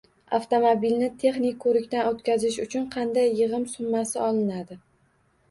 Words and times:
Avtomobilni 0.35 1.09
texnik 1.23 1.59
ko‘rikdan 1.65 2.09
o‘tkazish 2.13 2.57
uchun 2.65 2.89
qanday 2.97 3.31
yig‘im 3.43 3.69
summasi 3.75 4.19
olinadi? 4.31 4.81